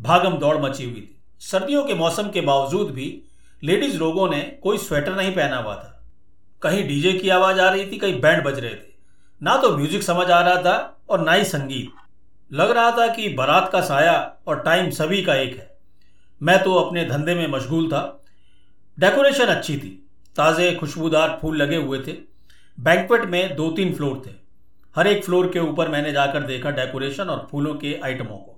भागम 0.00 0.38
दौड़ 0.38 0.56
मची 0.58 0.84
हुई 0.84 1.00
थी। 1.00 1.16
सर्दियों 1.40 1.84
के 1.84 1.94
मौसम 1.94 2.30
के 2.30 2.40
बावजूद 2.40 2.90
भी 2.90 3.22
लेडीज़ 3.62 3.98
लोगों 3.98 4.28
ने 4.30 4.40
कोई 4.62 4.78
स्वेटर 4.78 5.16
नहीं 5.16 5.32
पहना 5.32 5.56
हुआ 5.56 5.74
था। 5.74 5.96
कहीं 6.62 6.86
डीजे 6.88 7.12
की 7.12 7.28
आवाज़ 7.28 7.60
आ 7.60 7.68
रही 7.70 7.90
थी, 7.92 7.98
कहीं 7.98 8.20
बैंड 8.20 8.44
बज 8.44 8.58
रहे 8.58 8.74
थे। 8.74 8.92
ना 9.42 9.56
तो 9.56 9.76
म्यूज़िक 9.76 10.02
समझ 10.02 10.30
आ 10.30 10.40
रहा 10.40 10.62
था 10.62 11.02
और 11.08 11.20
ना 11.20 11.32
ही 11.32 11.44
संगीत। 11.44 11.99
लग 12.50 12.70
रहा 12.70 12.90
था 12.90 13.06
कि 13.06 13.28
बारात 13.28 13.68
का 13.72 13.80
साया 13.80 14.14
और 14.46 14.60
टाइम 14.60 14.90
सभी 14.90 15.22
का 15.22 15.34
एक 15.34 15.56
है। 15.56 15.68
मैं 16.40 16.62
तो 16.62 16.74
अपने 16.74 17.04
धंधे 17.04 17.34
में 17.34 17.46
मशगूल 17.48 17.88
था। 17.88 18.02
डेकोरेशन 18.98 19.46
अच्छी 19.46 19.76
थी। 19.76 19.96
ताज़े, 20.36 20.72
खुशबूदार 20.72 21.38
फूल 21.42 21.56
लगे 21.56 21.76
हुए 21.76 21.98
थे। 21.98 22.12
बैंकवेट 22.78 23.24
में 23.24 23.56
दो 23.56 23.70
तीन 23.70 23.94
फ्लोर 23.94 24.22
थे। 24.26 24.30
हर 24.96 25.06
एक 25.06 25.24
फ्लोर 25.24 25.50
के 25.52 25.58
ऊपर 25.58 25.88
मैंने 25.88 26.12
जाकर 26.12 26.42
देखा 26.42 26.70
डेकोरेशन 26.70 27.24
और 27.24 27.46
फूलों 27.50 27.74
के 27.74 27.94
आइटमों 28.04 28.36
को। 28.36 28.56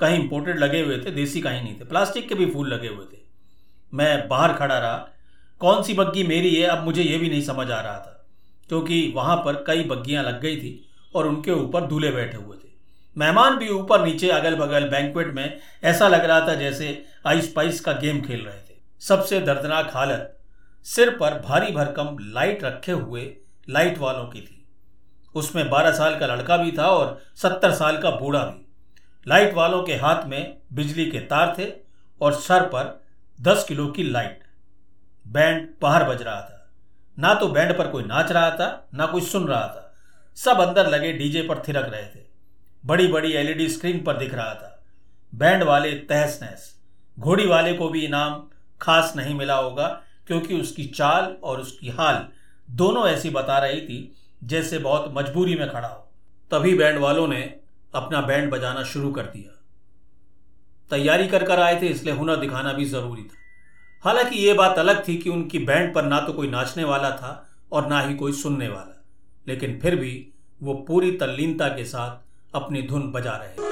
कहीं 0.00 0.18
इंपोर्टेड 0.18 0.58
लगे 0.58 0.80
हुए 0.80 0.98
थे, 0.98 1.10
देसी 1.10 1.40
कहीं 1.40 1.62
नहीं 1.62 1.74
थे। 1.80 1.84
प्लास्टिक 1.84 2.28
के 2.28 2.34
भी 2.34 2.46
फूल 2.46 2.68
लगे 2.68 2.88
हुए 2.88 3.04
थे। 3.04 3.20
मैं 3.94 4.28
बाहर 4.28 4.52
खड़ा 4.52 4.78
रहा। 4.78 4.96
कौन 5.60 5.82
सी 5.82 5.94
बग्गी 5.94 6.22
मेरी 6.22 6.54
है, 6.54 6.66
अब 6.66 6.84
मुझे 6.84 7.02
ये 7.02 7.18
भी 7.18 7.28
नहीं 7.28 7.42
समझ 7.42 7.70
आ 7.70 7.80
रहा 7.80 7.98
था, 7.98 8.26
क्योंकि 8.68 9.12
वहाँ 9.16 9.36
पर 9.36 9.64
कई 9.66 9.84
बग्गियाँ 9.84 10.24
लग 10.24 10.40
गई 10.40 10.56
थी 10.56 10.88
और 11.14 11.28
उनके 11.28 11.50
ऊपर 11.50 11.80
दूल्हे 11.80 12.10
बैठे 12.10 12.36
हुए 12.36 12.56
थे। 12.56 12.67
मेहमान 13.16 13.56
भी 13.56 13.68
ऊपर 13.68 14.04
नीचे 14.04 14.30
अगल 14.30 14.54
बगल 14.54 14.88
बैंकवेट 14.88 15.32
में 15.34 15.60
ऐसा 15.84 16.08
लग 16.08 16.24
रहा 16.24 16.40
था 16.48 16.54
जैसे 16.54 17.04
आइस 17.26 17.52
पाइस 17.52 17.80
का 17.80 17.92
गेम 17.94 18.20
खेल 18.20 18.44
रहे 18.44 18.58
थे। 18.58 18.76
सबसे 19.02 19.40
दर्दनाक 19.40 19.90
हालत 19.94 20.34
सिर 20.86 21.10
पर 21.10 21.38
भारी 21.40 21.72
भरकम 21.72 22.16
लाइट 22.34 22.64
रखे 22.64 22.92
हुए 22.92 23.22
लाइट 23.68 23.98
वालों 23.98 24.24
की 24.24 24.40
थी। 24.40 24.66
उसमें 25.34 25.68
बारह 25.70 25.92
साल 25.92 26.18
का 26.18 26.26
लड़का 26.26 26.56
भी 26.56 26.72
था 26.72 26.86
और 26.86 27.20
सत्तर 27.36 27.72
साल 27.72 27.98
का 27.98 28.10
बूढ़ा 28.10 28.44
भी। 28.44 28.66
लाइट 29.26 29.54
वालों 29.54 29.82
के 29.82 29.94
हाथ 29.94 30.24
में 30.26 30.56
बिजली 30.72 31.10
के 31.10 31.18
तार 31.26 31.54
थे 31.58 31.66
और 32.20 32.32
सर 32.32 32.62
पर 32.66 33.00
दस 33.38 33.64
किलो 33.68 33.86
की 33.86 34.02
लाइट 34.02 34.40
बैंड 35.26 35.68
बाहर 35.82 36.04
बज 36.04 36.22
रहा 36.22 36.40
था। 36.40 36.70
ना 37.18 37.34
तो 37.34 37.48
बैंड 37.48 37.76
पर 37.78 37.88
कोई 37.88 38.04
नाच 38.04 38.32
रहा 38.32 38.50
था, 38.50 38.88
ना 38.94 39.06
कोई 39.06 39.20
सुन 39.20 39.46
रहा 39.48 39.66
था। 39.66 39.94
सब 40.36 40.60
अंदर 40.60 40.88
लगे 40.88 41.12
डीजे 41.12 41.42
पर 41.42 41.62
थिरक 41.68 41.92
रहे 41.92 42.04
थे। 42.04 42.26
बड़ी 42.86 43.06
बड़ी 43.06 43.32
एलईडी 43.32 43.68
स्क्रीन 43.68 44.04
पर 44.04 44.16
दिख 44.16 44.34
रहा 44.34 44.54
था। 44.54 44.84
बैंड 45.34 45.62
वाले 45.62 45.92
तहस 45.92 46.38
नहस 46.42 46.80
घोड़ी 47.18 47.46
वाले 47.46 47.74
को 47.74 47.88
भी 47.88 48.04
इनाम 48.04 48.42
खास 48.80 49.12
नहीं 49.16 49.34
मिला 49.34 49.54
होगा, 49.54 50.02
क्योंकि 50.26 50.60
उसकी 50.60 50.84
चाल 50.84 51.36
और 51.42 51.60
उसकी 51.60 51.88
हाल 51.88 52.28
दोनों 52.70 53.08
ऐसी 53.08 53.30
बता 53.30 53.58
रही 53.58 53.80
थी, 53.80 54.16
जैसे 54.44 54.78
बहुत 54.78 55.14
मजबूरी 55.14 55.54
में 55.54 55.70
खड़ा 55.70 55.88
हो। 55.88 56.12
तभी 56.50 56.74
बैंड 56.74 56.98
वालों 56.98 57.28
ने 57.28 57.60
अपना 57.94 58.20
बैंड 58.20 58.50
बजाना 58.50 58.82
शुरू 58.82 59.12
कर 59.12 59.22
दिया। 59.22 59.54
तैयारी 60.90 61.28
कर 61.28 61.44
कर 61.44 61.60
आए 61.60 61.82
थे, 61.82 61.86
इसलिए 61.86 62.14
हुनर 62.14 62.36
दिखाना 62.36 62.72
भी 62.72 62.84
ज़रूरी 62.84 63.22
था। 63.22 63.36
हालाँकि 64.04 64.36
ये 64.36 64.52
बात 64.52 64.78
अलग 64.78 65.08
थी 65.08 65.16
कि 65.16 65.30
उनकी 65.30 65.58
बैंड 65.58 65.94
पर 65.94 66.04
ना 66.04 66.20
तो 66.20 66.32
कोई 66.32 66.48
नाचने 66.48 66.84
वाला 66.84 67.10
था 67.10 67.50
और 67.72 67.86
ना 67.86 68.00
ही 68.00 68.14
कोई 68.14 68.32
सुनने 68.32 68.68
वाला। 68.68 69.04
लेकिन 69.48 69.78
फिर 69.80 69.96
भी 69.96 70.32
वो 70.62 70.74
पूरी 70.74 71.12
तल्लीनता 71.12 71.68
के 71.68 71.84
साथ 71.84 72.27
अपनी 72.54 72.82
धुन 72.88 73.10
बजा 73.12 73.36
रहे 73.36 73.56
बैंड 73.56 73.67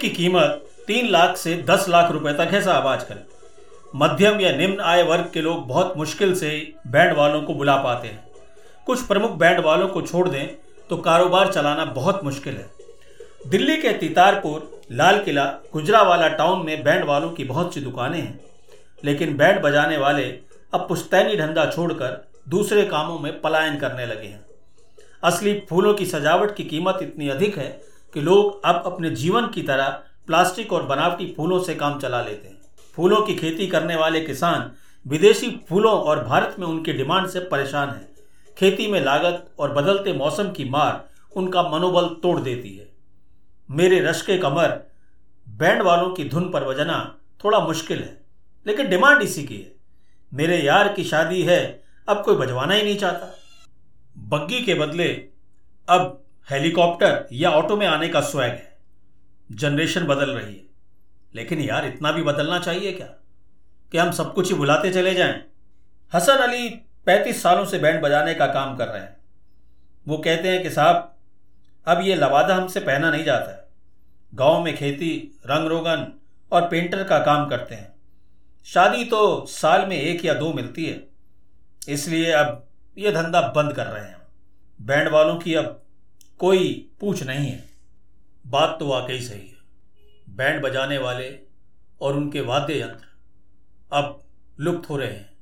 की 0.00 0.08
कीमत 0.08 0.66
तीन 0.86 1.08
लाख 1.08 1.36
से 1.36 1.54
दस 1.62 1.86
लाख 1.88 2.10
रुपए 2.10 2.32
तक 2.32 2.48
है, 2.52 2.60
साहब, 2.62 2.86
आजकल। 2.86 3.18
मध्यम 3.96 4.40
या 4.40 4.50
निम्न 4.56 4.80
आय 4.80 5.02
वर्ग 5.02 5.30
के 5.34 5.40
लोग 5.40 5.66
बहुत 5.66 5.96
मुश्किल 5.96 6.34
से 6.34 6.50
बैंड 6.86 7.16
वालों 7.16 7.42
को 7.42 7.54
बुला 7.54 7.76
पाते 7.76 8.08
हैं। 8.08 8.24
कुछ 8.86 9.06
प्रमुख 9.06 9.30
बैंड 9.30 9.60
वालों 9.60 9.88
को 9.88 10.02
छोड़ 10.02 10.28
दें 10.28 10.46
तो 10.90 10.96
कारोबार 10.96 11.52
चलाना 11.52 11.84
बहुत 11.84 12.24
मुश्किल 12.24 12.54
है। 12.54 12.70
दिल्ली 13.46 13.76
के 13.76 13.92
तितारपुर, 13.92 14.80
लाल 14.92 15.22
किला, 15.24 15.44
गुजरावाला 15.72 16.28
टाउन 16.28 16.64
में 16.66 16.82
बैंड 16.82 17.04
वालों 17.04 17.30
की 17.30 17.44
बहुत 17.44 17.74
सी 17.74 17.80
दुकानें 17.80 18.18
हैं। 18.18 18.40
लेकिन 19.04 19.36
बैंड 19.36 19.60
बजाने 19.60 19.96
वाले 19.96 20.24
अब 20.74 20.86
पुश्तैनी 20.88 21.36
धंधा 21.36 21.64
छोड़कर 21.66 22.28
दूसरे 22.48 22.82
कामों 22.82 23.18
में 23.18 23.40
पलायन 23.40 23.76
करने 23.76 24.06
लगे 24.06 24.26
हैं। 24.26 24.44
असली 25.24 25.62
फूलों 25.70 25.94
की 25.94 26.06
सजावट 26.06 26.54
की 26.54 26.64
कीमत 26.64 26.98
इतनी 27.02 27.28
अधिक 27.28 27.58
है 27.58 27.80
कि 28.14 28.20
लोग 28.20 28.64
अब 28.64 28.82
अपने 28.86 29.10
जीवन 29.10 29.46
की 29.46 29.62
तरह 29.62 29.88
प्लास्टिक 30.26 30.72
और 30.72 30.82
बनावटी 30.82 31.32
फूलों 31.36 31.62
से 31.62 31.74
काम 31.74 31.98
चला 32.00 32.20
लेते 32.22 32.48
हैं। 32.48 32.58
फूलों 32.96 33.20
की 33.22 33.34
खेती 33.34 33.66
करने 33.66 33.96
वाले 33.96 34.20
किसान 34.20 34.70
विदेशी 35.06 35.50
फूलों 35.68 35.92
और 35.92 36.24
भारत 36.24 36.56
में 36.58 36.66
उनकी 36.66 36.92
डिमांड 36.92 37.26
से 37.26 37.40
परेशान 37.40 37.88
हैं। 37.88 38.08
खेती 38.58 38.86
में 38.86 39.00
लागत 39.00 39.50
और 39.58 39.72
बदलते 39.72 40.12
मौसम 40.12 40.50
की 40.50 40.64
मार 40.64 41.08
उनका 41.36 41.62
मनोबल 41.62 42.08
तोड़ 42.22 42.38
देती 42.40 42.76
है। 42.76 42.88
मेरे 43.70 44.00
रश 44.00 44.22
के 44.22 44.38
कमर, 44.38 44.80
बैंड 45.46 45.82
वालों 45.82 46.10
की 46.10 46.24
धुन 46.24 46.50
पर 46.50 46.64
बजना 46.64 47.16
थोड़ा 47.44 47.60
मुश्किल 47.60 47.98
है, 47.98 48.20
लेकिन 48.66 48.88
डिमांड 48.88 49.22
इसी 49.22 49.44
की 49.44 49.56
है। 49.56 49.72
मेरे 50.32 50.58
यार 50.58 50.92
की 50.92 51.04
शादी 51.04 51.42
है, 51.42 51.82
अब 52.08 52.22
कोई 52.22 52.36
बजवाना 52.36 52.74
ही 52.74 52.82
नहीं 52.82 52.96
चाहता। 52.96 53.34
बग्गी 54.18 54.60
के 54.60 54.74
बदले 54.74 55.08
अब 55.88 56.22
हेलीकॉप्टर 56.50 57.28
या 57.32 57.50
ऑटो 57.50 57.76
में 57.76 57.86
आने 57.86 58.08
का 58.08 58.20
स्वैग 58.20 58.52
है। 58.52 58.78
जनरेशन 59.52 60.04
बदल 60.04 60.30
रही 60.30 60.54
है। 60.54 60.62
लेकिन 61.34 61.60
यार, 61.60 61.84
इतना 61.84 62.12
भी 62.12 62.22
बदलना 62.22 62.58
चाहिए 62.58 62.92
क्या? 62.92 63.06
कि 63.92 63.98
हम 63.98 64.10
सब 64.10 64.34
कुछ 64.34 64.48
ही 64.48 64.54
बुलाते 64.54 64.92
चले 64.92 65.14
जाएँ। 65.14 65.44
हसन 66.14 66.32
अली 66.32 66.68
पैंतीस 67.06 67.42
सालों 67.42 67.64
से 67.64 67.78
बैंड 67.78 68.02
बजाने 68.02 68.34
का 68.34 68.46
काम 68.46 68.76
कर 68.76 68.88
रहे 68.88 69.02
हैं। 69.02 69.16
वो 70.08 70.18
कहते 70.18 70.48
हैं 70.48 70.62
कि 70.62 70.70
साहब, 70.70 71.16
अब 71.86 72.00
ये 72.02 72.14
लवादा 72.14 72.54
हमसे 72.54 72.80
पहना 72.80 73.10
नहीं 73.10 73.24
जाता 73.24 73.50
है। 73.50 73.68
गाँव 74.34 74.64
में 74.64 74.76
खेती, 74.76 75.40
रंग 75.46 75.68
रोगन 75.68 76.20
और 76.52 76.68
पेंटर 76.68 77.04
का 77.04 77.18
काम 77.18 77.48
करते 77.48 77.74
हैं। 77.74 77.94
शादी 78.64 79.04
तो 79.04 79.46
साल 79.46 79.86
में 79.86 79.96
एक 79.96 80.24
या 80.24 80.34
दो 80.34 80.52
मिलती 80.52 80.86
है। 80.86 81.08
इसलिए 81.88 82.32
अब 82.32 82.68
ये 82.98 83.12
धंधा 83.12 83.52
बंद 83.56 83.72
कर 83.72 83.86
रहे 83.86 84.04
हैं। 84.04 84.18
बैंड 84.82 85.08
वालों 85.08 85.36
की 85.38 85.54
अब 85.54 85.82
कोई 86.40 86.90
पूछ 87.00 87.22
नहीं 87.22 87.50
है। 87.50 87.64
बात 88.46 88.76
तो 88.80 88.86
वाकई 88.86 89.20
सही 89.20 89.48
है। 89.48 89.56
बैंड 90.28 90.62
बजाने 90.62 90.98
वाले 90.98 91.38
और 92.00 92.16
उनके 92.16 92.40
वाद्य 92.40 92.80
यंत्र 92.80 93.04
अब 93.92 94.24
लुप्त 94.60 94.90
हो 94.90 94.96
रहे 94.96 95.12
हैं। 95.12 95.32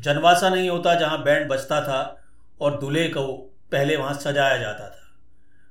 जनवासा 0.00 0.48
नहीं 0.48 0.70
होता 0.70 0.94
जहाँ 0.94 1.22
बैंड 1.22 1.48
बजता 1.48 1.80
था 1.80 2.24
और 2.60 2.80
दूल्हे 2.80 3.08
को 3.08 3.32
पहले 3.72 3.96
वहाँ 3.96 4.14
सजाया 4.14 4.56
जाता 4.56 4.90
था। 4.90 5.14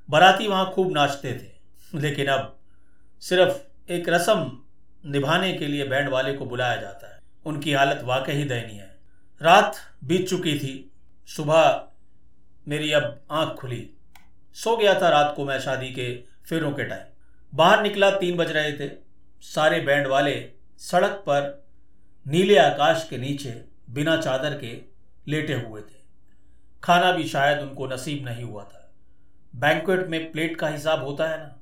बाराती 0.09 0.47
वहाँ 0.47 0.71
खूब 0.71 0.91
नाचते 0.91 1.33
थे, 1.33 1.51
लेकिन 1.99 2.27
अब 2.27 2.59
सिर्फ़ 3.19 3.57
एक 3.91 4.09
रस्म 4.09 4.61
निभाने 5.05 5.53
के 5.53 5.67
लिए 5.67 5.87
बैंड 5.87 6.09
वाले 6.09 6.33
को 6.33 6.45
बुलाया 6.45 6.75
जाता 6.75 7.15
है। 7.15 7.19
उनकी 7.45 7.73
हालत 7.73 8.01
वाकई 8.03 8.33
ही 8.33 8.43
दयनीय 8.43 8.79
है। 8.79 8.99
रात 9.41 9.75
बीत 10.03 10.29
चुकी 10.29 10.59
थी। 10.59 10.91
सुबह 11.27 11.87
मेरी 12.67 12.91
अब 12.91 13.21
आँख 13.31 13.59
खुली। 13.59 13.89
सो 14.53 14.77
गया 14.77 15.01
था 15.01 15.09
रात 15.09 15.33
को 15.35 15.45
मैं 15.45 15.59
शादी 15.59 15.89
के 15.89 16.15
फेरों 16.49 16.71
के 16.71 16.83
टाइम। 16.83 17.03
बाहर 17.53 17.83
निकला, 17.83 18.11
तीन 18.11 18.37
बज 18.37 18.51
रहे 18.51 18.73
थे। 18.73 18.91
सारे 19.41 19.79
बैंड 19.79 20.07
वाले 20.07 20.51
सड़क 20.77 21.11
पर 21.11 21.65
नीले 22.27 22.57
आकाश 22.57 23.07
के 23.09 23.17
नीचे 23.17 23.65
बिना 23.89 24.17
चादर 24.17 24.57
के 24.57 24.77
लेटे 25.27 25.53
हुए 25.53 25.81
थे। 25.81 26.01
खाना 26.83 27.11
भी 27.11 27.23
शायद 27.23 27.59
उनको 27.59 27.87
नसीब 27.87 28.25
नहीं 28.25 28.43
हुआ 28.43 28.63
था। 28.63 28.93
बैंक्वेट 29.55 30.07
में 30.07 30.31
प्लेट 30.31 30.55
का 30.55 30.67
हिसाब 30.67 31.03
होता 31.03 31.27
है 31.27 31.37
ना? 31.37 31.59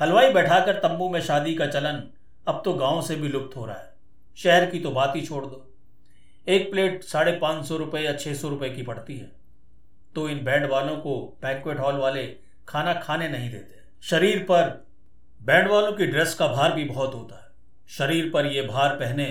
हलवाई 0.00 0.32
बैठाकर 0.32 0.74
तंबू 0.74 1.08
में 1.10 1.20
शादी 1.20 1.54
का 1.54 1.66
चलन 1.66 2.02
अब 2.46 2.62
तो 2.64 2.72
गाँव 2.74 3.02
से 3.02 3.16
भी 3.16 3.28
लुप्त 3.28 3.56
हो 3.56 3.66
रहा 3.66 3.76
है। 3.76 3.94
शहर 4.36 4.70
की 4.70 4.80
तो 4.80 4.90
बात 4.90 5.16
ही 5.16 5.20
छोड़ 5.20 5.46
दो। 5.46 5.74
एक 6.48 6.70
प्लेट 6.70 7.04
साढ़े 7.04 7.32
पाँच 7.32 7.66
सौ 7.66 7.76
रुपये 7.76 8.04
या 8.04 8.16
छः 8.16 8.34
सौ 8.34 8.48
रुपये 8.48 8.70
की 8.70 8.82
पड़ती 8.82 9.18
है। 9.18 9.43
तो 10.14 10.28
इन 10.28 10.44
बैंड 10.44 10.66
वालों 10.66 10.96
को 10.96 11.16
बैंक्वेट 11.42 11.78
हॉल 11.78 11.96
वाले 11.96 12.24
खाना 12.68 12.92
खाने 12.94 13.28
नहीं 13.28 13.50
देते। 13.50 13.82
शरीर 14.02 14.42
पर, 14.42 14.68
बैंड 15.40 15.68
वालों 15.68 15.92
की 15.92 16.06
ड्रेस 16.06 16.34
का 16.34 16.48
भार 16.48 16.72
भी 16.72 16.84
बहुत 16.84 17.14
होता 17.14 17.36
है। 17.36 17.52
शरीर 17.90 18.30
पर 18.30 18.46
ये 18.46 18.62
भार 18.62 18.96
पहने 18.96 19.26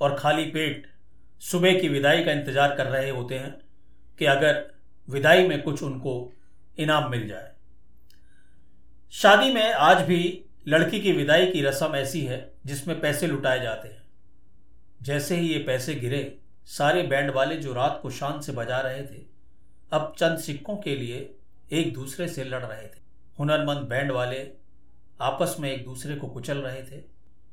और 0.00 0.16
खाली 0.16 0.44
पेट 0.44 0.86
सुबह 1.42 1.78
की 1.80 1.88
विदाई 1.88 2.24
का 2.24 2.32
इंतज़ार 2.32 2.74
कर 2.76 2.86
रहे 2.86 3.10
होते 3.10 3.38
हैं 3.38 3.50
कि 4.18 4.24
अगर 4.26 4.62
विदाई 5.08 5.46
में 5.48 5.62
कुछ 5.62 5.82
उनको 5.82 6.32
इनाम 6.78 7.10
मिल 7.10 7.26
जाए। 7.28 7.50
शादी 9.14 9.52
में 9.52 9.72
आज 9.72 10.02
भी 10.02 10.44
लड़की 10.68 11.00
की 11.00 11.12
विदाई 11.12 11.46
की 11.46 11.62
रस्म 11.62 11.96
ऐसी 11.96 12.20
है 12.20 12.38
जिसमें 12.66 13.00
पैसे 13.00 13.26
लुटाए 13.26 13.60
जाते 13.60 13.88
हैं। 13.88 14.02
जैसे 15.02 15.36
ही 15.36 15.48
ये 15.48 15.58
पैसे 15.58 15.94
गिरे, 15.94 16.38
सारे 16.68 17.02
बैंड 17.02 17.30
वाले 17.30 17.56
जो 17.56 17.72
रात 17.72 17.98
को 18.02 18.10
शान 18.10 18.40
से 18.40 18.52
बजा 18.52 18.80
रहे 18.80 19.02
थे 19.02 19.20
अब 19.92 20.14
चंद 20.18 20.38
सिक्कों 20.38 20.76
के 20.76 20.96
लिए 20.96 21.34
एक 21.72 21.92
दूसरे 21.94 22.28
से 22.28 22.44
लड़ 22.44 22.64
रहे 22.64 22.86
थे। 22.86 23.00
हुनरमंद 23.38 23.78
बैंड 23.78 24.12
वाले 24.12 24.50
आपस 25.20 25.56
में 25.60 25.72
एक 25.72 25.84
दूसरे 25.84 26.16
को 26.16 26.28
कुचल 26.28 26.58
रहे 26.58 26.82
थे। 26.82 27.02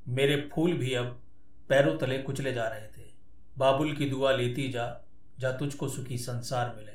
मेरे 0.08 0.50
फूल 0.54 0.74
भी 0.74 0.94
अब 0.94 1.22
पैरों 1.70 1.98
तले 1.98 2.18
कुचले 2.18 2.54
जा 2.54 2.68
रहे 2.68 2.88
थे। 2.88 3.10
बाबुल 3.58 3.94
की 3.94 4.10
दुआ 4.10 4.32
लेती 4.32 4.70
जा 4.70 5.06
जा 5.40 5.52
तुझको 5.52 5.90
सुखी 5.90 6.18
संसार 6.18 6.76
मिले। 6.78 6.92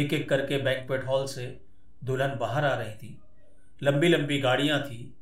एक 0.00 0.12
एक 0.12 0.28
करके 0.28 0.58
बैंकवेट 0.58 1.06
हॉल 1.06 1.26
से 1.26 1.60
दुल्हन 2.04 2.38
बाहर 2.38 2.64
आ 2.64 2.74
रही 2.74 2.94
थी। 2.94 3.20
लंबी 3.82 4.08
लंबी 4.08 4.38
गाड़ियाँ 4.38 4.82
थी 4.82 5.14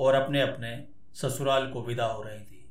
और 0.00 0.14
अपने 0.14 0.40
अपने 0.40 0.84
ससुराल 1.14 1.70
को 1.70 1.82
विदा 1.82 2.06
हो 2.06 2.22
रही 2.22 2.40
थी। 2.40 2.68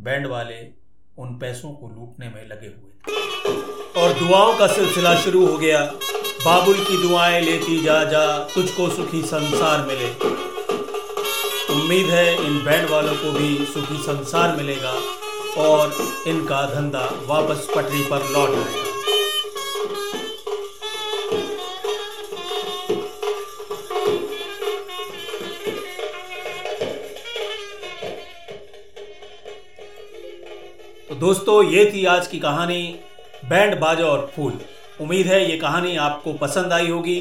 बैंड 0.00 0.26
वाले 0.26 0.72
उन 1.18 1.28
पैसों 1.38 1.70
को 1.70 1.88
लूटने 1.88 2.28
में 2.28 2.48
लगे 2.48 2.66
हुए 2.66 4.02
और 4.02 4.12
दुआओं 4.12 4.58
का 4.58 4.66
सिलसिला 4.66 5.14
शुरू 5.14 5.46
हो 5.46 5.56
गया। 5.58 5.84
बाबुल 6.44 6.78
की 6.84 6.96
दुआएँ 7.02 7.40
लेती 7.40 7.80
जा 7.82 8.02
जा, 8.04 8.38
तुझको 8.54 8.88
सुखी 8.88 9.22
संसार 9.22 9.86
मिले। 9.86 10.08
उम्मीद 11.74 12.06
है 12.06 12.46
इन 12.46 12.58
बैंड 12.64 12.90
वालों 12.90 13.14
को 13.14 13.32
भी 13.32 13.56
सुखी 13.64 13.98
संसार 14.02 14.56
मिलेगा 14.56 14.92
और 15.62 15.96
इनका 16.26 16.66
धंधा 16.74 17.08
वापस 17.26 17.68
पटरी 17.76 18.02
पर 18.02 18.30
लौट 18.30 18.50
आएगा। 18.50 18.89
दोस्तों, 31.20 31.62
ये 31.64 31.92
थी 31.94 32.04
आज 32.04 32.26
की 32.26 32.38
कहानी, 32.38 33.00
बैंड 33.44 33.80
बाजा 33.80 34.04
और 34.04 34.32
फूल। 34.36 34.52
उम्मीद 35.00 35.26
है 35.26 35.50
ये 35.50 35.56
कहानी 35.56 35.96
आपको 35.96 36.32
पसंद 36.32 36.72
आई 36.72 36.88
होगी। 36.88 37.16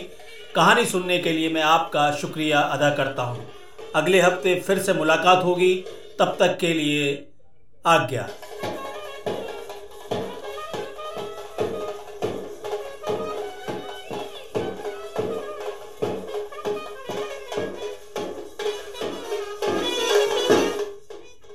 कहानी 0.56 0.86
सुनने 0.86 1.18
के 1.18 1.32
लिए 1.32 1.50
मैं 1.50 1.62
आपका 1.62 2.12
शुक्रिया 2.12 2.60
अदा 2.60 2.90
करता 2.90 3.24
हूँ। 3.24 3.46
अगले 3.96 4.22
हफ़्ते 4.22 4.56
फिर 4.60 4.80
से 4.80 4.94
मुलाकात 4.94 5.44
होगी। 5.44 5.76
तब 6.20 6.36
तक 6.40 6.58
के 6.58 6.74
लिए 6.74 7.28
आज्ञा। 7.86 8.28